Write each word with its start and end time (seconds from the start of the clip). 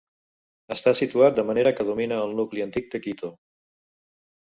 Està 0.75 0.93
situat 0.99 1.37
de 1.41 1.45
manera 1.51 1.75
que 1.81 1.87
domina 1.91 2.19
el 2.25 2.35
nucli 2.43 2.67
antic 2.69 2.91
de 2.97 3.07
Quito. 3.07 3.35